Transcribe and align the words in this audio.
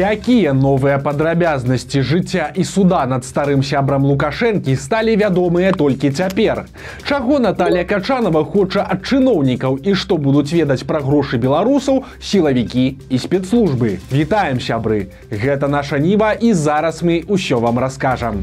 Якія 0.00 0.54
новыя 0.56 0.96
падрабязнасці 0.96 2.00
жыцця 2.00 2.46
і 2.56 2.64
суда 2.64 3.04
над 3.04 3.26
старым 3.28 3.60
сябрам 3.60 4.06
лукашэнкі 4.08 4.72
сталі 4.80 5.16
вядомыя 5.20 5.74
толькі 5.76 6.08
цяпер. 6.08 6.64
Чаго 7.04 7.36
Наталія 7.36 7.84
Качанова 7.84 8.40
хоча 8.48 8.80
ад 8.80 9.04
чыноўнікаў 9.04 9.76
і 9.84 9.92
што 9.92 10.16
будуць 10.16 10.56
ведаць 10.56 10.88
пра 10.88 11.04
грошы 11.04 11.36
беларусаў, 11.36 12.08
сілавікі 12.16 12.86
і 13.12 13.20
спецслужбы. 13.20 14.00
Вітаем 14.08 14.56
сябры. 14.56 15.12
Гэта 15.28 15.68
наша 15.68 16.00
ніва 16.00 16.32
і 16.32 16.56
зараз 16.56 17.04
мы 17.04 17.20
ўсё 17.28 17.60
вам 17.60 17.76
раскажам. 17.76 18.40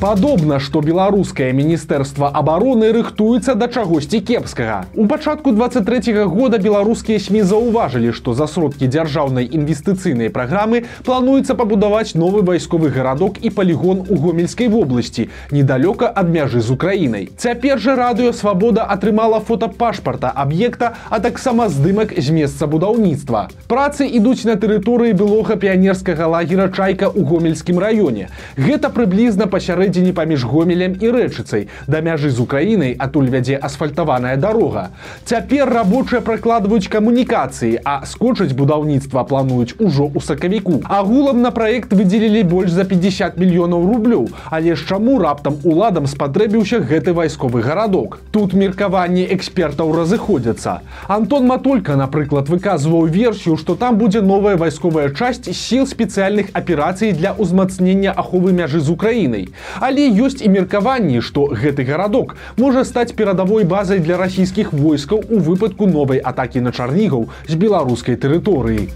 Падобна, 0.00 0.58
што 0.60 0.82
беларускае 0.84 1.56
міністэрства 1.56 2.28
абароны 2.28 2.90
рыхтуецца 2.92 3.54
да 3.56 3.64
чагосьці 3.66 4.20
кепскага. 4.20 4.84
У 4.94 5.06
пачатку 5.08 5.52
23 5.52 6.12
-го 6.12 6.24
года 6.28 6.58
беларускія 6.58 7.18
сМ 7.18 7.40
заўважылі, 7.40 8.12
што 8.12 8.34
за 8.34 8.46
сродкі 8.46 8.86
дзяржаўнай 8.92 9.48
інвестыцыйнай 9.48 10.28
праграмы 10.28 10.84
плануецца 11.04 11.54
пабудаваць 11.54 12.12
новы 12.14 12.42
вайсковы 12.42 12.90
гарадок 12.90 13.40
і 13.40 13.50
палігон 13.50 14.04
у 14.08 14.16
гомельскай 14.16 14.68
вобласці, 14.68 15.28
недалёка 15.50 16.12
ад 16.14 16.28
мяжы 16.28 16.60
з 16.60 16.70
Украінай. 16.70 17.28
Цяпер 17.36 17.78
жа 17.78 17.96
радыё 17.96 18.32
свабода 18.32 18.84
атрымала 18.84 19.40
фотапашпарта 19.40 20.28
аб'екта, 20.28 20.92
а 21.08 21.20
таксама 21.20 21.68
здымак 21.68 22.12
з 22.20 22.30
месца 22.30 22.66
будаўніцтва. 22.66 23.48
Працы 23.66 24.04
ідуць 24.04 24.44
на 24.44 24.60
тэрыторыі 24.60 25.16
былога 25.16 25.56
піянерскага 25.56 26.26
лагера 26.26 26.68
чайка 26.68 27.08
ў 27.08 27.24
гомельскім 27.24 27.78
раёне. 27.78 28.28
Гэта 28.56 28.92
прыблізна 28.92 29.46
пасярэ 29.46 29.85
пасярэдзіне 29.86 30.12
паміж 30.12 30.44
гомелем 30.44 30.98
і 31.00 31.06
рэчыцай. 31.14 31.68
Да 31.86 32.00
мяжы 32.02 32.30
з 32.30 32.42
украінай 32.42 32.96
адтуль 32.98 33.30
вядзе 33.30 33.54
асфальтаваная 33.54 34.36
дарога. 34.36 34.90
Цяпер 35.24 35.70
рабочыя 35.70 36.20
пракладваюць 36.20 36.90
камунікацыі 36.90 37.78
а 37.84 38.02
скончыць 38.06 38.50
будаўніцтва 38.58 39.22
плануюць 39.24 39.78
ужо 39.78 40.10
ў 40.10 40.18
сакавіку. 40.18 40.82
Агулам 40.90 41.42
на 41.42 41.50
праект 41.50 41.92
выдзелілі 41.92 42.42
больш 42.42 42.70
за 42.70 42.84
50 42.84 43.38
мільёнаў 43.38 43.86
рублёў. 43.86 44.26
Але 44.50 44.74
ж 44.74 44.86
чаму 44.88 45.18
раптам 45.22 45.54
уладам 45.62 46.06
спатрэбіўся 46.06 46.82
гэты 46.82 47.14
вайсковы 47.14 47.62
гарадок? 47.62 48.18
Тут 48.32 48.54
меркаванні 48.54 49.22
экспертаў 49.30 49.94
разыходзяцца. 49.94 50.82
Антон 51.06 51.46
матолька 51.46 51.94
напрыклад 51.94 52.50
выказваў 52.50 53.06
версію 53.06 53.56
што 53.56 53.76
там 53.76 53.98
будзе 53.98 54.20
новая 54.20 54.56
вайсковая 54.56 55.14
часць 55.14 55.46
сіл 55.54 55.86
спецыяльных 55.86 56.50
аперацый 56.52 57.12
для 57.12 57.38
ўзмацнення 57.38 58.10
аховы 58.10 58.50
мяжы 58.50 58.80
з 58.80 58.90
украінай 58.90 59.46
Але 59.80 60.08
ёсць 60.26 60.40
і 60.40 60.48
меркаванні, 60.48 61.20
што 61.20 61.46
гэты 61.52 61.84
гарадок 61.84 62.36
можа 62.56 62.84
стаць 62.84 63.12
перадавой 63.12 63.64
базай 63.64 64.00
для 64.00 64.16
расійскіх 64.16 64.72
войскаў 64.72 65.24
у 65.28 65.38
выпадку 65.38 65.86
новай 65.86 66.18
атакі 66.18 66.64
на 66.64 66.72
чарнігаў 66.72 67.28
з 67.48 67.54
беларускай 67.54 68.16
тэрыторыі. 68.16 68.90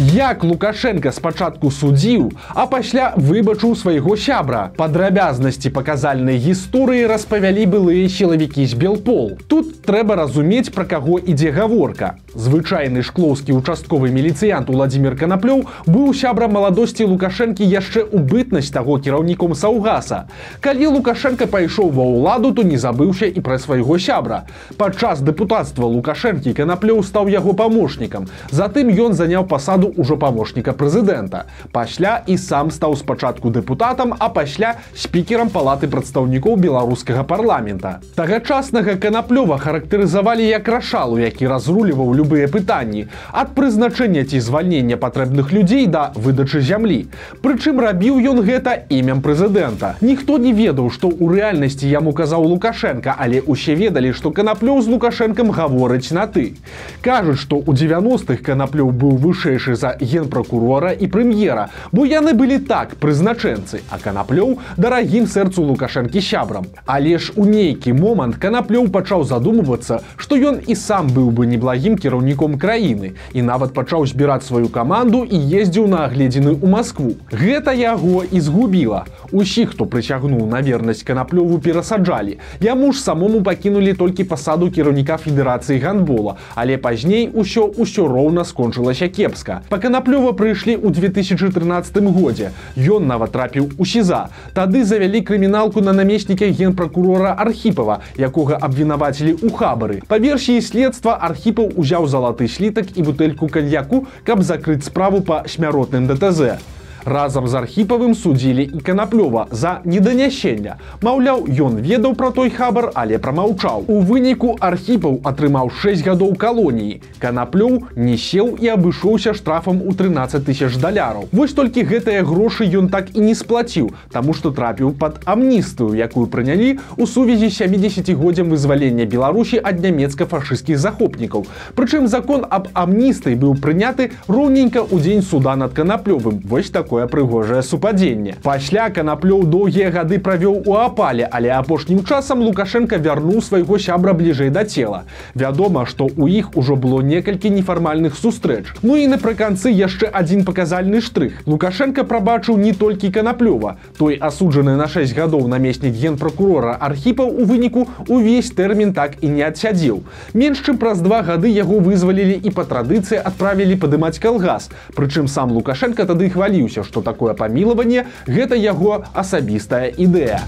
Як 0.00 0.44
Лукашенко 0.44 1.12
спачатку 1.12 1.68
судзіў, 1.70 2.32
а 2.56 2.64
пасля 2.64 3.12
выбачыў 3.20 3.76
свайго 3.76 4.16
сябра. 4.16 4.72
Падрабязнасці 4.80 5.68
паказальнай 5.76 6.40
гісторыі 6.40 7.04
распавялі 7.04 7.66
былыя 7.68 8.08
сілавікі 8.08 8.64
з 8.64 8.80
белпол. 8.80 9.36
Тут 9.44 9.84
трэба 9.84 10.16
разумець, 10.16 10.72
пра 10.72 10.88
каго 10.88 11.20
ідзе 11.20 11.52
гаворка. 11.52 12.16
Звычайны 12.32 13.04
шклоўскі 13.04 13.52
участковы 13.52 14.08
міліцыянт 14.08 14.72
Владзімир 14.72 15.20
Канаплёў 15.20 15.68
быў 15.84 16.14
сябрам 16.16 16.56
маладосці 16.56 17.04
Лукашэнкі 17.04 17.60
яшчэ 17.68 18.08
ў 18.08 18.24
бытнасць 18.24 18.72
таго 18.72 18.96
кіраўніком 18.96 19.52
Саўгаса. 19.52 20.32
Калі 20.64 20.96
Лукашенко 20.96 21.44
пайшоў 21.44 21.92
ва 21.92 22.08
ўладу, 22.08 22.54
то 22.56 22.64
не 22.64 22.80
забыўся 22.80 23.28
і 23.28 23.44
пра 23.44 23.60
свайго 23.60 24.00
сябра. 24.00 24.48
Падчас 24.80 25.20
дэпутацтва 25.20 25.84
Лукашэнкі 25.84 26.56
Канаплёў 26.56 27.04
стаў 27.04 27.28
яго 27.28 27.52
памочнікам. 27.52 28.32
Затым 28.48 28.88
ён 28.88 29.12
заняў 29.12 29.44
пасаду 29.44 29.89
ўжо 29.96 30.16
памочніка 30.16 30.72
прэзідэнта. 30.72 31.46
Пасля 31.72 32.22
і 32.26 32.36
сам 32.36 32.70
стаў 32.70 32.96
спачатку 32.96 33.50
дэпутатам, 33.50 34.14
а 34.18 34.28
пасля 34.28 34.76
спікерам 34.94 35.50
палаты 35.50 35.88
прадстаўнікоў 35.88 36.56
беларускага 36.56 37.24
парламента. 37.24 38.00
Тагачаснага 38.14 38.96
канаплёва 38.96 39.58
характарызавалі 39.58 40.46
як 40.46 40.68
рашалу, 40.68 41.18
які 41.18 41.46
разруліваў 41.46 42.14
любыя 42.14 42.46
пытанні 42.48 43.08
ад 43.32 43.54
прызначэння 43.54 44.24
ці 44.24 44.40
звальнення 44.40 44.96
патрэбных 44.96 45.52
людзей 45.52 45.86
да 45.86 46.12
выдачы 46.14 46.60
зямлі. 46.60 47.06
Прычым 47.42 47.80
рабіў 47.80 48.20
ён 48.20 48.42
гэта 48.44 48.86
імем 48.88 49.22
прэзідэнта. 49.22 49.96
Ніхто 50.00 50.38
не 50.38 50.52
ведаў, 50.52 50.90
што 50.90 51.08
ў 51.08 51.40
рэальнасці 51.40 51.88
яму 51.88 52.12
казаў 52.12 52.44
Лукашенко, 52.44 53.14
але 53.18 53.42
ўсе 53.46 53.74
ведалі, 53.74 54.12
што 54.12 54.30
канаплёў 54.30 54.82
з 54.82 54.88
лукашэнкам 54.88 55.50
гаворыць 55.50 56.10
на 56.12 56.26
ты. 56.26 56.54
Кажуць, 57.02 57.38
што 57.38 57.56
ў 57.60 57.72
90-х 57.76 58.42
канаплёў 58.42 58.90
быў 58.90 59.16
вышэйшы 59.16 59.69
за 59.76 59.96
генпракурора 60.00 60.92
і 60.92 61.06
прэм'ера, 61.06 61.68
бо 61.92 62.06
яны 62.06 62.32
былі 62.34 62.58
так 62.58 62.96
прызначэнцы, 63.00 63.82
а 63.90 63.98
канаплёў 63.98 64.58
дарагім 64.76 65.26
сэрцу 65.26 65.62
лукашэнкі 65.62 66.20
сябрам. 66.20 66.66
Але 66.86 67.18
ж 67.18 67.32
у 67.36 67.44
нейкі 67.44 67.92
момант 67.92 68.36
канаплёў 68.36 68.88
пачаў 68.90 69.24
задумвацца, 69.24 70.00
што 70.16 70.36
ён 70.36 70.60
і 70.66 70.74
сам 70.74 71.08
быў 71.08 71.30
бы 71.30 71.46
неблагім 71.46 71.96
кіраўніком 71.96 72.58
краіны 72.58 73.14
і 73.32 73.42
нават 73.42 73.74
пачаў 73.74 74.06
збіраць 74.06 74.46
сваю 74.46 74.68
каманду 74.68 75.24
і 75.24 75.36
ездзіў 75.36 75.86
на 75.88 76.04
агледзены 76.06 76.54
ў 76.56 76.66
Маскву. 76.66 77.14
Гэта 77.30 77.74
яго 77.74 78.24
і 78.24 78.40
згубіла. 78.40 79.04
Усіх, 79.32 79.72
хто 79.74 79.86
прыцягнуў 79.86 80.46
на 80.46 80.60
вернасць 80.60 81.02
канаплёву 81.02 81.58
перасаджалі. 81.58 82.38
Яму 82.60 82.92
ж 82.92 83.02
самому 83.02 83.42
пакінулі 83.42 83.94
толькі 83.94 84.24
пасаду 84.24 84.70
кіраўніка 84.70 85.16
федэрацыі 85.16 85.78
гандбола, 85.78 86.36
але 86.54 86.78
пазней 86.78 87.28
усё 87.28 87.70
ўсё 87.76 88.08
роўна 88.08 88.44
скончылася 88.44 89.08
кепска 89.08 89.59
па 89.68 89.78
канаплёва 89.78 90.32
прыйшлі 90.32 90.78
ў 90.80 90.88
2013 90.94 92.00
годзе. 92.14 92.52
Ён 92.76 93.06
нават 93.06 93.34
трапіў 93.36 93.70
у 93.76 93.84
сіза. 93.84 94.30
Тады 94.54 94.84
завялі 94.84 95.20
крыміналку 95.20 95.84
на 95.84 95.92
намесніке 95.92 96.50
генпракурора 96.50 97.36
архіпова 97.36 98.00
якога 98.16 98.58
абвінавацілі 98.60 99.36
ў 99.42 99.52
хабары. 99.52 100.00
Па 100.08 100.18
версіі 100.18 100.64
следства 100.64 101.18
архіпаў 101.20 101.76
узяў 101.76 102.08
залаты 102.08 102.48
слітак 102.48 102.96
і 102.96 103.02
бутэльку 103.02 103.48
каньяку 103.48 104.06
каб 104.24 104.42
закрыць 104.42 104.84
справу 104.88 105.20
па 105.20 105.44
смяротным 105.46 106.08
дТЗ 106.08 106.56
разам 107.04 107.48
з 107.48 107.54
архіпавым 107.54 108.14
судзілі 108.14 108.64
і 108.64 108.80
канаплёва 108.80 109.46
за 109.50 109.80
неданяшэння. 109.84 110.76
Маўляў 111.02 111.46
ён 111.48 111.80
ведаў 111.80 112.14
пра 112.14 112.30
той 112.30 112.50
хабар 112.50 112.90
але 112.94 113.18
прамаўчаў. 113.18 113.84
У 113.88 114.00
выніку 114.00 114.56
архіпаў 114.60 115.20
атрымаў 115.24 115.70
6 115.70 116.04
гадоў 116.06 116.34
калоніі. 116.36 117.00
Канаплёў 117.18 117.86
не 117.96 118.16
сеў 118.16 118.56
і 118.60 118.68
абышоўся 118.74 119.34
штрафам 119.34 119.82
у 119.82 119.94
13 119.94 120.44
тысяч 120.44 120.76
даляраў. 120.76 121.28
Вось 121.32 121.52
толькі 121.52 121.84
гэтыя 121.84 122.22
грошы 122.24 122.68
ён 122.68 122.88
так 122.88 123.14
і 123.16 123.20
не 123.20 123.34
сплаціў 123.34 123.90
таму 124.12 124.34
што 124.34 124.50
трапіў 124.50 124.92
под 124.92 125.20
амністыю 125.24 125.94
якую 125.94 126.26
прынялі 126.26 126.78
у 126.96 127.06
сувязі 127.06 127.48
70годдзям 127.48 128.50
вызвалення 128.50 129.06
беларусі 129.06 129.60
ад 129.62 129.80
нямецка-фашысцкіх 129.80 130.78
захопнікаў. 130.78 131.46
Прычым 131.74 132.06
закон 132.08 132.44
аб 132.48 132.68
амністай 132.74 133.34
быў 133.34 133.56
прыняты 133.60 134.10
роўненька 134.28 134.82
ў 134.82 135.00
дзень 135.00 135.22
суда 135.22 135.56
над 135.56 135.72
канаплёвым. 135.72 136.40
Вось 136.44 136.70
так 136.70 136.89
такое 136.90 137.06
прыгожае 137.06 137.62
супадзенне. 137.62 138.34
Пасля 138.42 138.90
канаплёў 138.90 139.44
доўгія 139.46 139.90
гады 139.94 140.18
правёў 140.18 140.66
у 140.66 140.74
апале, 140.74 141.28
але 141.30 141.50
апошнім 141.54 142.02
часам 142.02 142.42
Лукашенко 142.42 142.98
вярнуў 142.98 143.38
свайго 143.46 143.78
сябра 143.78 144.12
бліжэй 144.12 144.50
да 144.50 144.64
цела. 144.64 145.04
Вядома, 145.34 145.86
што 145.86 146.10
ў 146.10 146.42
іх 146.42 146.56
ужо 146.58 146.74
было 146.74 146.98
некалькі 147.00 147.50
нефармальных 147.54 148.18
сустрэч. 148.18 148.74
Ну 148.82 148.96
і 148.98 149.06
напрыканцы 149.06 149.70
яшчэ 149.70 150.10
адзін 150.10 150.42
паказальны 150.42 150.98
штрых. 151.00 151.46
Лукашенко 151.46 152.02
прабачыў 152.02 152.58
не 152.58 152.72
толькі 152.72 153.12
канаплёва. 153.14 153.78
Той 153.96 154.18
асуджаны 154.18 154.74
на 154.74 154.90
6 154.90 155.14
гадоў 155.14 155.46
намеснік 155.46 155.94
генпракурора 155.94 156.74
архіпаў 156.74 157.30
у 157.30 157.46
выніку 157.46 157.86
увесь 158.08 158.50
тэрмін 158.50 158.92
так 158.98 159.14
і 159.22 159.30
не 159.30 159.46
адсядзеў. 159.46 160.02
Менш 160.34 160.58
чым 160.66 160.82
праз 160.82 160.98
два 160.98 161.22
гады 161.22 161.54
яго 161.54 161.78
вызвалілі 161.78 162.34
і 162.42 162.50
па 162.50 162.66
традыцыі 162.66 163.22
адправілі 163.22 163.78
падымаць 163.78 164.18
калгас. 164.18 164.70
Прычым 164.98 165.30
сам 165.30 165.54
Лукашенко 165.54 166.02
тады 166.02 166.26
хваліўся 166.34 166.79
што 166.84 167.02
такое 167.02 167.34
памілаванне 167.34 168.06
гэта 168.26 168.54
яго 168.54 169.04
асабістая 169.14 169.86
ідэя 169.96 170.40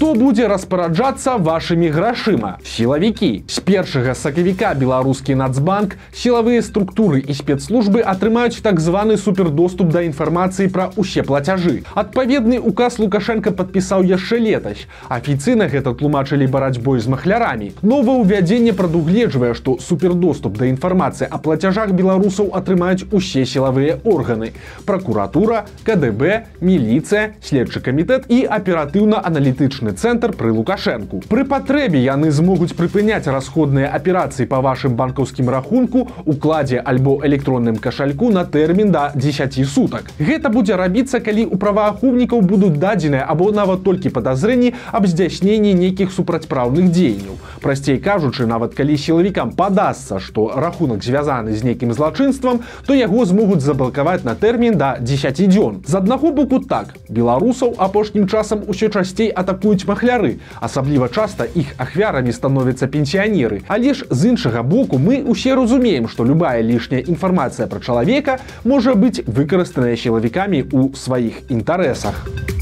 хто 0.00 0.14
будзе 0.16 0.48
распараджацца 0.48 1.36
вашымі 1.36 1.90
грашыма? 1.92 2.56
Сілавікі. 2.64 3.44
З 3.44 3.60
першага 3.60 4.14
сакавіка 4.16 4.72
беларускі 4.72 5.34
нацбанк 5.36 5.98
сілавыя 6.16 6.64
структуры 6.64 7.20
і 7.20 7.36
спецслужбы 7.36 8.00
атрымаюць 8.00 8.64
так 8.64 8.80
званы 8.80 9.20
супердоступ 9.20 9.92
да 9.92 10.00
інфармацыі 10.08 10.72
пра 10.72 10.88
усе 10.96 11.20
плацяжы. 11.20 11.84
Адпаведны 11.92 12.56
указ 12.56 12.96
лукашенко 12.96 13.52
подпісаў 13.52 14.00
яшчэ 14.08 14.40
летась. 14.40 14.86
Афіцыйна 15.12 15.68
гэта 15.68 15.92
тлумачылі 15.92 16.48
барацьбой 16.48 17.04
з 17.04 17.12
махлярамі. 17.12 17.76
Новае 17.84 18.24
ўвядзенне 18.24 18.72
прадугледжвае 18.72 19.52
што 19.52 19.76
супердоступ 19.84 20.56
да 20.56 20.72
інфармацыі 20.72 21.28
о 21.28 21.42
плацяжах 21.44 21.92
беларусаў 21.92 22.56
атрымаюць 22.56 23.04
усе 23.12 23.44
сілавыя 23.44 24.00
органы. 24.08 24.56
Прокуратура 24.88 25.68
кДб 25.84 26.48
міліцыя 26.64 27.36
следчы 27.44 27.84
камітэт 27.84 28.32
і 28.32 28.48
аператыўна-аналітычны 28.48 29.89
дэцыдыйны 29.90 30.00
цэнтр 30.00 30.32
пры 30.32 30.52
лукашэнку 30.52 31.22
пры 31.28 31.44
патрэбе 31.44 32.00
яны 32.02 32.30
змогуць 32.30 32.74
прыпыняць 32.76 33.26
расходныя 33.26 33.90
аперацыі 33.90 34.46
па 34.46 34.60
вашым 34.60 34.96
банкаўскім 34.96 35.48
рахунку 35.50 36.08
укладзе 36.24 36.78
альбо 36.78 37.20
электронным 37.24 37.76
кашальку 37.76 38.30
на 38.30 38.44
тэрмін 38.44 38.90
да 38.90 39.12
10 39.14 39.66
сутак 39.66 40.10
гэта 40.18 40.48
будзе 40.48 40.76
рабіцца 40.76 41.20
калі 41.20 41.46
у 41.46 41.56
праваахоўнікаў 41.56 42.40
будуць 42.42 42.78
дадзеныя 42.78 43.24
або 43.26 43.50
нават 43.52 43.84
толькі 43.84 44.10
падазрэнні 44.10 44.74
аб 44.92 45.06
здзяйсненні 45.06 45.74
нейкіх 45.74 46.12
супрацьпраўных 46.12 46.90
дзеянняў. 46.90 47.38
Прасцей 47.60 47.98
кажучы 47.98 48.46
нават 48.46 48.74
калі 48.74 48.96
сілавікам 48.96 49.52
падасца 49.52 50.20
што 50.20 50.50
рахунак 50.56 51.04
звязаны 51.04 51.54
з 51.54 51.64
нейкім 51.64 51.92
злачынствам 51.92 52.62
то 52.86 52.94
яго 52.94 53.24
змогуць 53.24 53.60
заблакаваць 53.60 54.24
на 54.24 54.34
тэрмін 54.34 54.78
да 54.78 54.96
10 55.00 55.42
дзён. 55.48 55.82
З 55.86 56.00
аднаго 56.00 56.32
боку 56.32 56.60
так. 56.60 56.94
Беларусаў 57.08 57.74
апошнім 57.78 58.28
часам 58.28 58.64
усё 58.66 58.88
часцей 58.88 59.28
атакуюць 59.28 59.79
махляры. 59.86 60.38
Асабліва 60.60 61.08
часта 61.08 61.44
іх 61.44 61.74
ахвярамі 61.78 62.32
становяцца 62.32 62.86
пенсіянеры. 62.86 63.62
Але 63.68 63.94
ж 63.94 64.06
з 64.10 64.34
іншага 64.34 64.62
боку 64.62 64.98
мы 64.98 65.24
усе 65.24 65.54
разумеем 65.54 66.08
што 66.08 66.24
любая 66.24 66.60
лішняя 66.62 67.00
інфармацыя 67.00 67.66
пра 67.66 67.80
чалавека 67.80 68.40
можа 68.64 68.94
быць 68.94 69.24
выкарыстаная 69.26 69.96
сілавікамі 69.96 70.64
ў 70.68 70.94
сваіх 70.96 71.48
інтарэсах. 71.48 72.26
у 72.26 72.59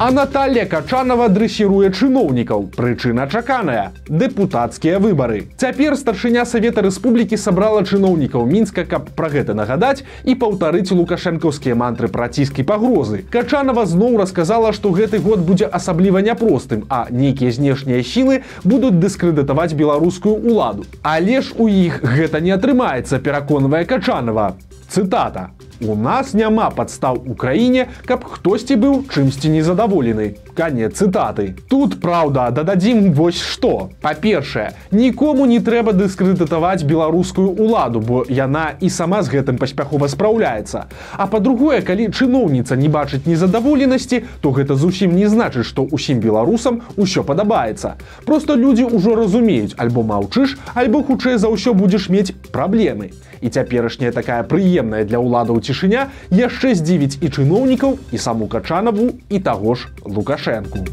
А 0.00 0.12
Наталья 0.12 0.62
Качанова 0.64 1.26
дрэсіруе 1.26 1.90
чыноўнікаў. 1.90 2.70
Прычына 2.70 3.24
чаканая. 3.26 3.90
Дэпутацкія 4.06 5.00
выбары. 5.02 5.50
Цяпер 5.58 5.96
старшыня 5.98 6.44
Савета 6.46 6.84
Рэспублікі 6.86 7.34
сабрала 7.34 7.82
чыноўнікаў 7.82 8.46
мінска, 8.46 8.84
каб 8.86 9.10
пра 9.18 9.26
гэта 9.26 9.58
нагадаць 9.58 10.06
і 10.22 10.38
паўтарыць 10.38 10.94
лукашэнкаўскія 10.94 11.74
мантры 11.74 12.06
праціскі 12.06 12.62
пагрозы. 12.62 13.26
Качанова 13.26 13.86
зноў 13.90 14.22
расказала, 14.22 14.70
што 14.70 14.94
гэты 14.94 15.18
год 15.18 15.42
будзе 15.42 15.66
асабліва 15.66 16.22
няпростым, 16.22 16.86
а 16.86 17.10
нейкія 17.10 17.50
знешнія 17.50 18.06
сілы 18.06 18.46
будуць 18.62 19.02
дыскрэдытаваць 19.02 19.74
беларускую 19.74 20.38
ўладу. 20.38 20.86
Але 21.02 21.42
ж 21.42 21.50
у 21.58 21.66
іх 21.66 22.06
гэта 22.06 22.38
не 22.38 22.54
атрымаецца, 22.54 23.18
пераконвае 23.18 23.82
Качанова. 23.82 24.54
Цытата. 24.88 25.50
У 25.80 25.94
нас 25.94 26.34
няма 26.34 26.70
падстаў 26.74 27.22
у 27.22 27.34
краіне, 27.38 27.86
каб 28.02 28.24
хтосьці 28.26 28.74
быў 28.74 28.94
чымсьці 29.14 29.46
незадаволены. 29.52 30.34
Канец 30.58 30.98
цытаты. 30.98 31.54
Тут 31.70 32.00
праўда, 32.02 32.50
дададзім 32.50 33.12
вось 33.14 33.38
што. 33.38 33.90
Па-першае, 34.02 34.74
нікому 34.90 35.46
не 35.46 35.60
трэба 35.62 35.94
дыскрэдытаваць 35.94 36.82
беларускую 36.82 37.54
ўладу, 37.54 38.00
бо 38.00 38.24
яна 38.26 38.74
і 38.80 38.90
сама 38.90 39.22
з 39.22 39.30
гэтым 39.36 39.60
паспяхова 39.60 40.08
спраўляецца. 40.08 40.90
А 41.14 41.28
па-другое, 41.30 41.78
калі 41.86 42.10
чыноўніца 42.10 42.74
не 42.74 42.88
бачыць 42.88 43.22
незадаволенасці, 43.30 44.24
то 44.40 44.50
гэта 44.50 44.74
зусім 44.74 45.14
не 45.14 45.30
значыць, 45.30 45.68
што 45.68 45.86
ўсім 45.86 46.18
беларусам 46.18 46.82
усё 46.96 47.22
падабаецца. 47.22 47.94
Просто 48.26 48.58
людзі 48.58 48.90
ўжо 48.90 49.14
разумеюць, 49.14 49.78
альбо 49.78 50.02
маўчыш, 50.02 50.58
альбо 50.74 51.06
хутчэй 51.06 51.38
за 51.38 51.54
ўсё 51.54 51.70
будзеш 51.70 52.10
мець 52.10 52.34
праблемы. 52.50 53.14
І 53.38 53.54
цяперашняя 53.54 54.10
такая 54.10 54.42
прыемная 54.42 54.77
для 54.82 55.18
ўладаў 55.18 55.60
цішыня 55.60 56.08
яшчэ 56.30 56.74
здзівіць 56.74 57.18
і 57.20 57.28
чыноўнікаў 57.28 57.98
і 58.12 58.18
саму 58.18 58.46
качанаву 58.46 59.14
і 59.28 59.38
таго 59.38 59.74
ж 59.74 59.88
лукашэнку. 60.04 60.84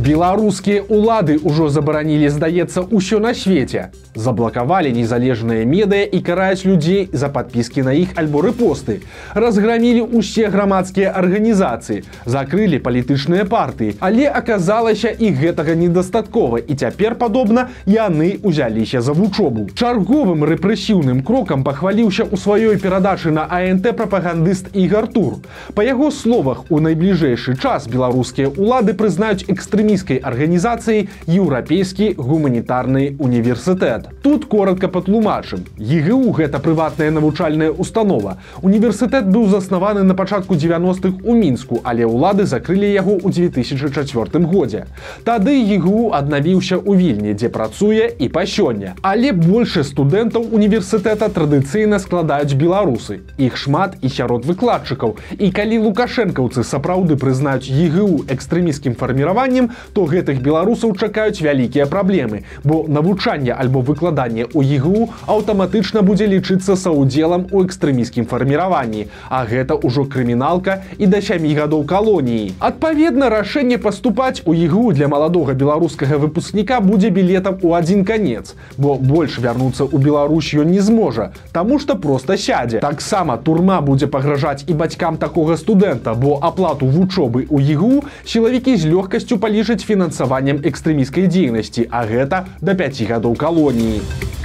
Беларускія 0.00 0.80
ўлады 0.88 1.36
ўжо 1.44 1.68
забаранілі, 1.68 2.32
здаецца, 2.32 2.88
ўсё 2.88 3.20
на 3.20 3.36
свеце. 3.36 3.92
Заблакавалі 4.20 4.92
незалежныя 4.92 5.64
медыя 5.64 6.04
і 6.04 6.20
караюць 6.20 6.68
людзей 6.68 7.08
за 7.12 7.30
падпіскі 7.34 7.84
на 7.88 7.94
іх 7.96 8.12
альбо 8.22 8.42
рэпосты. 8.44 9.00
Разграмілі 9.34 10.04
ўсе 10.20 10.52
грамадскія 10.52 11.10
арганізацыі, 11.16 12.04
закрылі 12.26 12.78
палітычныя 12.84 13.48
партыі, 13.48 13.96
але 14.00 14.28
аказалася 14.28 15.10
і 15.10 15.32
гэтага 15.40 15.74
недастаткова 15.74 16.60
і 16.60 16.76
цяпер 16.76 17.16
падобна 17.16 17.66
яны 17.88 18.36
ўзяліся 18.44 19.00
за 19.00 19.16
вучобу. 19.16 19.66
Чарговым 19.74 20.46
рэпрэсіўным 20.52 21.24
крокам 21.26 21.64
пахваліўся 21.64 22.28
ў 22.28 22.36
сваёй 22.36 22.76
перадачы 22.78 23.34
на 23.34 23.48
АНТ 23.50 23.96
прапагандыст 23.96 24.70
і 24.76 24.86
гартур. 24.86 25.40
Па 25.74 25.82
яго 25.88 26.12
словах 26.14 26.68
у 26.70 26.78
найбліжэйшы 26.78 27.56
час 27.56 27.88
беларускія 27.90 28.52
ўлады 28.54 28.94
прызнаюць 28.94 29.48
экстрэмі 29.48 29.80
экстрэміскай 29.80 30.18
арганізацыі 30.20 31.08
еўрапейскі 31.26 32.14
гуманітарны 32.18 33.16
універсітэт. 33.18 34.09
Тут 34.22 34.44
коротко 34.44 34.88
патлумачым. 34.88 35.64
ЕГУ 35.78 36.32
гэта 36.32 36.58
прыватная 36.58 37.10
навучальная 37.10 37.70
установа. 37.70 38.36
Універсітэт 38.62 39.26
быў 39.26 39.48
заснаваны 39.48 40.02
на 40.02 40.14
пачатку 40.14 40.54
90-х 40.54 41.24
у 41.24 41.34
мінску, 41.34 41.80
але 41.84 42.04
ўлады 42.04 42.44
закрылі 42.44 42.90
яго 42.92 43.16
ў 43.16 43.32
2004 43.32 44.44
годзе. 44.44 44.86
Тады 45.24 45.56
ЕГУ 45.56 46.12
аднавіўся 46.12 46.76
ў 46.76 46.96
вільні, 46.96 47.34
дзе 47.34 47.48
працуе 47.48 48.10
і 48.18 48.28
па 48.28 48.46
сёння. 48.46 48.94
Але 49.02 49.32
больше 49.32 49.84
студэнтаў 49.84 50.52
універсітэта 50.52 51.28
традыцыйна 51.28 51.98
складаюць 51.98 52.54
беларусы. 52.54 53.20
Іх 53.38 53.56
шмат 53.56 53.96
і 54.02 54.08
сярод 54.08 54.44
выкладчыкаў. 54.44 55.16
І 55.38 55.50
калі 55.50 55.78
лукашэнкаўцы 55.90 56.64
сапраўды 56.64 57.16
прызнаюць 57.16 57.68
ЕГУ 57.68 58.24
экстрэміскім 58.28 58.94
фарміраваннем, 58.94 59.70
то 59.92 60.04
гэтых 60.04 60.40
беларусаў 60.40 60.96
чакаюць 60.96 61.40
вялікія 61.40 61.86
праблемы, 61.86 62.44
бо 62.64 62.84
навучанне 62.88 63.52
альбо 63.52 63.80
выкладанне 63.90 64.46
ў 64.46 64.78
ЕГУ 64.78 65.10
аўтаматычна 65.26 66.06
будзе 66.06 66.30
лічыцца 66.30 66.78
саўдзелам 66.78 67.50
у 67.50 67.64
экстрэміскім 67.66 68.30
фарміраванні, 68.30 69.08
А 69.28 69.44
гэта 69.46 69.74
ўжо 69.74 70.04
крыміналка 70.04 70.82
і 70.98 71.06
да 71.06 71.20
сямі 71.20 71.50
гадоў 71.54 71.84
калоніі. 71.84 72.54
Адпаведна, 72.58 73.30
рашэнне 73.30 73.78
паступаць 73.78 74.42
у 74.44 74.54
ЕГУ 74.54 74.92
для 74.92 75.08
маладога 75.08 75.54
беларускага 75.54 76.18
выпускніка 76.18 76.80
будзе 76.80 77.10
білетам 77.10 77.58
у 77.62 77.74
адзін 77.74 78.04
канец, 78.04 78.54
бо 78.76 78.94
больш 78.96 79.38
вярнуцца 79.38 79.84
ў 79.84 79.98
Беларусь 79.98 80.54
ён 80.54 80.70
не 80.70 80.80
зможа, 80.80 81.32
Таму 81.52 81.78
што 81.78 81.96
проста 81.96 82.36
сядзе. 82.36 82.80
Таксама 82.80 83.36
турма 83.36 83.80
будзе 83.80 84.06
пагражаць 84.06 84.64
і 84.66 84.74
бацькам 84.74 85.16
такога 85.16 85.56
студэнта, 85.56 86.14
бо 86.14 86.38
аплату 86.40 86.86
вучобы 86.86 87.46
ў 87.50 87.74
ЕГУ 87.74 88.04
сілавікі 88.24 88.76
з 88.76 88.86
лёгкасцю 88.92 89.38
палічаць 89.38 89.82
фінансаваннем 89.82 90.62
экстрэміскай 90.62 91.26
дзейнасці, 91.26 91.88
а 91.90 92.04
гэта 92.06 92.44
да 92.60 92.74
5 92.74 93.02
гадоў 93.10 93.34
калоніі 93.34 93.79
嗯。 93.80 94.39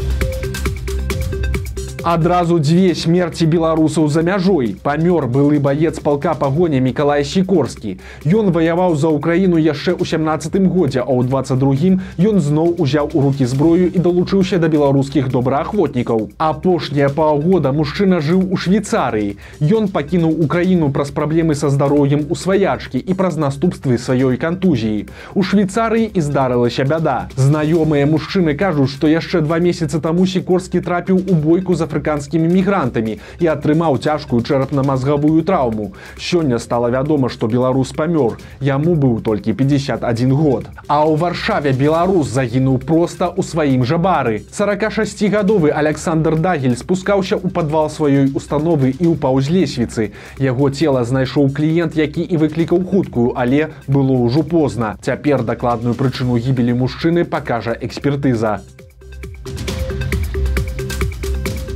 Адразу 2.05 2.59
дзве 2.59 2.93
смерці 2.93 3.49
беларусаў 3.49 4.07
за 4.13 4.21
мяжой. 4.21 4.77
Памёр 4.85 5.25
былы 5.25 5.57
баец 5.59 5.97
палка 5.99 6.35
пагоня 6.37 6.77
мікалай 6.77 7.25
сікорскі. 7.25 7.97
Ён 8.29 8.53
ваяваў 8.53 8.93
за 8.93 9.09
ўкраіну 9.09 9.57
яшчэ 9.57 9.97
ў 9.97 10.05
17 10.05 10.69
годзе 10.69 11.01
а 11.01 11.09
ў 11.09 11.25
22 11.25 12.29
ён 12.29 12.37
зноў 12.45 12.77
узяў 12.77 13.09
у 13.09 13.25
рукі 13.25 13.49
зброю 13.49 13.89
і 13.89 13.97
далучыўся 13.97 14.61
да 14.61 14.69
беларускіх 14.69 15.33
добраахвотнікаў. 15.33 16.29
Апошняя 16.37 17.09
паўгода 17.09 17.73
мужчына 17.73 18.21
жыў 18.21 18.53
у 18.53 18.61
швейцарыі. 18.61 19.41
Ён 19.65 19.89
пакінуў 19.89 20.45
украіну 20.45 20.91
праз 20.93 21.09
праблемы 21.09 21.57
са 21.57 21.73
здароўем 21.73 22.29
у 22.29 22.37
сваячкі 22.37 23.01
і 23.01 23.17
праз 23.17 23.41
наступствы 23.41 23.97
сваёй 23.97 24.37
кантузіі. 24.37 25.09
У 25.33 25.41
швейцарыі 25.41 26.05
і 26.13 26.21
здарылася 26.21 26.85
бяда. 26.85 27.17
Знаёмыя 27.33 28.05
мужчыны 28.05 28.53
кажуць 28.53 28.93
што 28.93 29.09
яшчэ 29.09 29.41
два 29.41 29.57
месяцы 29.57 29.97
таму 29.97 30.29
сікорскі 30.29 30.85
трапіў 30.85 31.17
у 31.17 31.41
бойку 31.41 31.73
за 31.73 31.89
афрыканскімі 31.95 32.51
мігрантамі 32.51 33.17
і 33.39 33.45
атрымаў 33.47 33.97
цяжкую 34.03 34.43
чэрапна-мазгавую 34.43 35.43
траўму. 35.47 35.93
Сёння 36.19 36.59
стала 36.59 36.91
вядома, 36.91 37.29
што 37.29 37.47
беларус 37.47 37.95
памёр. 37.95 38.37
Яму 38.59 38.95
быў 38.95 39.21
толькі 39.21 39.53
51 39.53 40.35
год. 40.35 40.67
А 40.87 41.07
ў 41.07 41.15
варшаве 41.15 41.71
беларус 41.71 42.27
загінуў 42.27 42.83
проста 42.83 43.31
ў 43.31 43.41
сваім 43.43 43.87
жа 43.87 43.97
бары. 43.97 44.43
46гадовы 44.51 45.71
Александр 45.71 46.35
Дагель 46.35 46.75
спускаўся 46.75 47.39
ў 47.39 47.47
падвал 47.47 47.87
сваёй 47.87 48.35
установы 48.35 48.91
і 48.99 49.15
ўпаў 49.15 49.39
з 49.39 49.47
лесвіцы. 49.55 50.11
Яго 50.39 50.69
цела 50.69 51.07
знайшоў 51.07 51.55
кліент, 51.55 51.95
які 51.95 52.21
і 52.21 52.35
выклікаў 52.37 52.83
хуткую, 52.83 53.31
але 53.35 53.71
было 53.87 54.19
ўжо 54.19 54.43
позна. 54.43 54.97
Цяпер 55.01 55.47
дакладную 55.47 55.95
прычыну 55.95 56.35
гібелі 56.35 56.75
мужчыны 56.75 57.23
пакажа 57.23 57.71
экспертыза. 57.79 58.74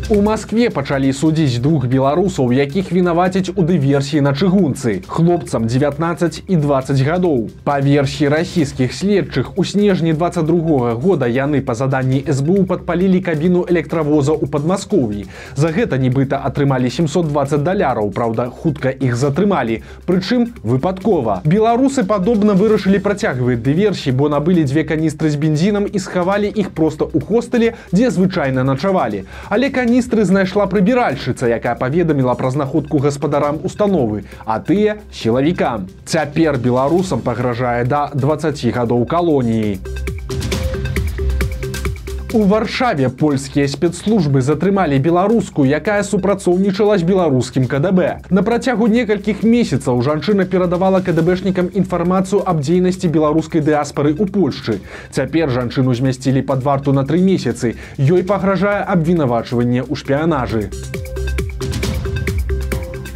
У 0.09 0.23
Маскве 0.25 0.71
пачалі 0.73 1.11
судзіць 1.13 1.61
двух 1.61 1.83
беларусаў, 1.85 2.49
якіх 2.49 2.87
вінавацяць 2.89 3.53
у 3.53 3.61
дыверсіі 3.61 4.23
на 4.25 4.31
чыгунцы. 4.33 5.05
Хлопцам 5.05 5.67
19 5.69 6.49
і 6.49 6.55
20 6.55 7.01
гадоў. 7.05 7.43
Па 7.63 7.77
версіі 7.77 8.31
расійскіх 8.33 8.89
следчых 8.89 9.51
у 9.55 9.61
снежні 9.61 10.13
22 10.17 10.95
года 10.97 11.29
яны 11.29 11.61
па 11.61 11.75
заданні 11.77 12.23
СБУ 12.25 12.65
падпалілі 12.65 13.21
кабіну 13.21 13.61
электравоза 13.69 14.33
ў 14.33 14.49
падмаскові. 14.49 15.27
За 15.53 15.69
гэта 15.69 16.01
нібыта 16.01 16.41
атрымалі 16.41 16.89
720 16.89 17.61
даляраў, 17.61 18.09
праўда, 18.09 18.49
хутка 18.49 18.89
іх 18.89 19.13
затрымалі. 19.13 19.85
Прычым 20.09 20.57
выпадкова. 20.65 21.45
Беларусы 21.45 22.01
падобна 22.01 22.57
вырашылі 22.57 22.97
працягваць 22.97 23.61
дыверсіі, 23.61 24.17
бо 24.17 24.25
набылі 24.33 24.65
дзве 24.65 24.89
каністры 24.89 25.29
з 25.29 25.37
бензінам 25.37 25.85
і 25.85 26.01
схавалі 26.01 26.49
іх 26.49 26.73
проста 26.73 27.05
ў 27.05 27.21
хостэле, 27.21 27.77
дзе 27.93 28.09
звычайна 28.09 28.65
начавалі. 28.65 29.29
Але 29.53 29.69
кані 29.69 29.98
каністры 29.99 30.23
знайшла 30.23 30.63
прыбіральшыца, 30.71 31.43
якая 31.51 31.75
паведаміла 31.75 32.31
пра 32.39 32.55
знаходку 32.55 33.03
гаспадарам 33.03 33.59
установы, 33.67 34.23
а 34.47 34.63
тыя 34.63 35.03
сілавікам. 35.11 35.91
Цяпер 36.07 36.55
беларусам 36.55 37.19
пагражае 37.19 37.83
да 37.83 38.07
20 38.15 38.63
гадоў 38.71 39.03
калоніі. 39.03 40.08
У 42.31 42.43
варшаве 42.45 43.09
польскія 43.09 43.65
спецслужбы 43.65 44.41
затрымалі 44.45 44.99
беларуску, 45.01 45.65
якая 45.65 46.03
супрацоўнічала 46.05 46.97
з 47.01 47.03
беларускім 47.09 47.65
КДБ. 47.65 48.29
На 48.29 48.43
працягу 48.45 48.85
некалькіх 48.85 49.41
месяцаў 49.41 50.03
жанчына 50.05 50.45
перадавала 50.45 51.01
кДБшнікам 51.01 51.73
інфармацыю 51.73 52.45
аб 52.45 52.61
дзейнасці 52.61 53.09
беларускай 53.09 53.65
дыаспары 53.65 54.13
ў 54.13 54.29
Польшчы. 54.29 54.77
Цяпер 55.09 55.49
жанчыну 55.49 55.97
змясцілі 55.97 56.45
пад 56.45 56.61
варту 56.61 56.93
на 56.93 57.01
тры 57.01 57.17
месяцы. 57.17 57.73
Ёй 57.97 58.21
пагражае 58.21 58.85
абвінавачванне 58.85 59.81
ў 59.81 59.93
шпіянажы. 59.97 60.69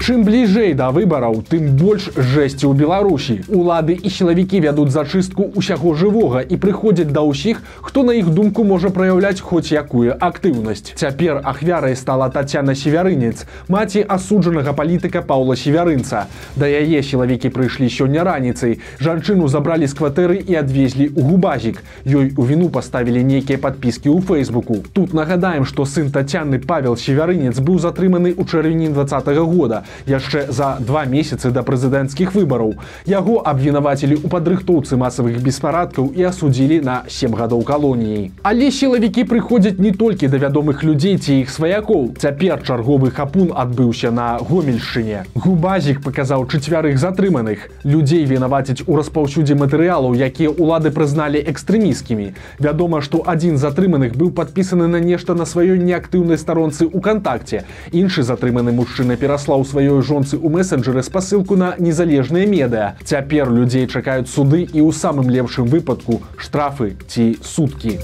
Чым 0.04 0.26
бліжэй 0.28 0.74
да 0.76 0.90
выбараў, 0.92 1.38
тым 1.48 1.78
больш 1.80 2.10
жэсці 2.12 2.68
ў 2.68 2.76
Беларусі. 2.76 3.36
Улады 3.48 3.96
і 3.96 4.10
сілавікі 4.12 4.60
вядуць 4.60 4.92
зачыстку 4.92 5.46
ўсяго 5.56 5.94
жывога 5.96 6.42
і 6.44 6.58
прыходзяць 6.60 7.16
да 7.16 7.24
ўсіх, 7.24 7.62
хто 7.80 8.04
на 8.04 8.12
іх 8.12 8.28
думку 8.36 8.68
можа 8.68 8.92
праяўляць 8.92 9.40
хоць 9.40 9.72
якую 9.72 10.12
актыўнасць. 10.20 10.92
Цяпер 11.00 11.40
ахвярай 11.48 11.96
стала 11.96 12.28
Тацяна 12.28 12.76
северынец, 12.76 13.48
маці 13.72 14.04
асуджанага 14.04 14.74
палітыка 14.76 15.22
Паўла 15.24 15.56
северынца. 15.56 16.28
Да 16.60 16.68
яе 16.68 17.00
сілавікі 17.00 17.56
прыйшлі 17.56 17.88
сёння 17.88 18.28
раніцай. 18.28 18.84
Жанчыну 19.00 19.48
забралі 19.48 19.88
з 19.88 19.96
кватэры 19.96 20.44
і 20.44 20.60
адвезлі 20.60 21.08
ў 21.16 21.32
губазік. 21.32 21.80
Ёй 22.04 22.36
у 22.36 22.44
віну 22.44 22.68
паставілі 22.68 23.24
нейкія 23.24 23.56
падпіскі 23.56 24.12
ў 24.12 24.20
фэйсбуку. 24.20 24.84
Тут 24.92 25.16
нагадаем, 25.16 25.64
што 25.64 25.88
сын 25.88 26.12
Тацяны 26.12 26.60
Павел 26.60 27.00
северынец 27.00 27.64
быў 27.64 27.80
затрыманы 27.80 28.36
ў 28.36 28.44
чэрвені 28.44 28.92
20 28.92 29.32
-го 29.32 29.48
года 29.48 29.88
яшчэ 30.08 30.52
за 30.52 30.78
два 30.80 31.06
месяцы 31.06 31.52
да 31.52 31.64
прэзідэнцкіх 31.64 32.34
выбараў. 32.34 32.76
Яго 33.06 33.42
абвінавацілі 33.44 34.20
ў 34.24 34.28
падрыхтоўцы 34.32 34.98
масавых 34.98 35.42
беспарадкаў 35.44 36.14
і 36.16 36.30
асудзілі 36.32 36.80
на 36.88 37.04
сем 37.10 37.36
гадоў 37.36 37.64
калоніі. 37.68 38.32
Але 38.44 38.72
сілавікі 38.72 39.28
прыходзяць 39.28 39.80
не 39.80 39.92
толькі 39.92 40.32
да 40.32 40.38
вядомых 40.38 40.84
людзей 40.88 41.18
ці 41.18 41.42
іх 41.44 41.50
сваякоў. 41.50 42.16
Цяпер 42.16 42.64
чарговы 42.64 43.12
хапун 43.12 43.52
адбыўся 43.52 44.12
на 44.12 44.40
гомельшчыне. 44.40 45.26
Губазік 45.36 46.00
паказаў 46.06 46.48
чацвярых 46.48 46.98
затрыманых. 46.98 47.68
Людзей 47.84 48.24
вінаваціць 48.24 48.88
у 48.88 48.96
распаўсюдзе 48.96 49.60
матэрыялаў, 49.60 50.16
якія 50.16 50.56
ўлады 50.56 50.96
прызналі 50.96 51.44
экстрэміскімі. 51.44 52.32
Вядома, 52.60 53.02
што 53.04 53.20
адзін 53.28 53.58
з 53.58 53.68
затрыманых 53.68 54.16
быў 54.16 54.32
падпісаны 54.32 54.88
на 54.88 55.04
нешта 55.04 55.36
на 55.36 55.44
сваёй 55.44 55.76
неактыўнай 55.84 56.40
старонцы 56.40 56.88
ў 56.88 57.00
кантакце. 57.04 57.66
Іншы 57.92 58.24
затрыманы 58.24 58.72
мужчына 58.72 59.20
пераслаў 59.20 59.66
сваё 59.68 59.83
сваёй 59.84 60.02
жонцы 60.02 60.40
ў 60.40 60.48
месенджеры 60.48 61.04
спасылку 61.04 61.56
на 61.56 61.76
незалежныя 61.78 62.48
медыа. 62.48 62.96
Цяпер 63.04 63.52
людзей 63.52 63.88
чакаюць 63.88 64.32
суды 64.32 64.64
і 64.64 64.80
ў 64.80 64.96
самым 64.96 65.28
лепшым 65.28 65.68
выпадку 65.68 66.24
штрафы 66.40 66.96
ці 67.12 67.36
суткі. 67.44 68.00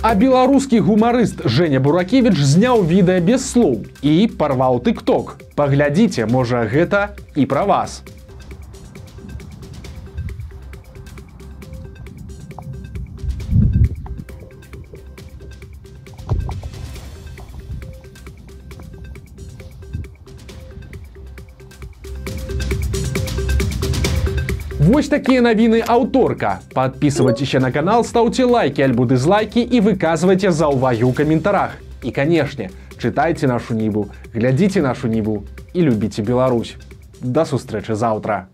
А 0.00 0.14
беларускі 0.14 0.80
гумарыст 0.80 1.44
Женя 1.44 1.80
Буракевич 1.80 2.38
зняў 2.40 2.80
відэа 2.80 3.20
без 3.20 3.44
слоў 3.44 3.84
і 4.00 4.30
парваў 4.38 4.80
тык-ток. 4.80 5.36
Паглядзіце, 5.52 6.24
можа 6.24 6.64
гэта 6.64 7.12
і 7.34 7.44
пра 7.44 7.68
вас. 7.68 8.00
Вось 24.86 25.08
такія 25.08 25.42
навіны 25.42 25.82
аўторка. 25.82 26.60
Подписывайтеся 26.70 27.58
на 27.58 27.72
канал, 27.72 28.04
ставце 28.04 28.44
лайки 28.46 28.82
альбо 28.86 29.02
дызлайки 29.02 29.58
і 29.58 29.80
выказвайце 29.82 30.54
за 30.54 30.70
ўвагі 30.70 31.02
ў 31.02 31.12
каментарах. 31.12 31.74
І 32.06 32.14
канешне, 32.14 32.70
чытайце 32.94 33.50
нашу 33.50 33.74
нібу, 33.74 34.06
глядзіце 34.30 34.86
нашу 34.86 35.10
нібу 35.10 35.42
і 35.74 35.82
любіце 35.90 36.22
Беларусь. 36.22 36.78
Да 37.18 37.42
сустрэчы 37.42 37.98
заўтра. 37.98 38.46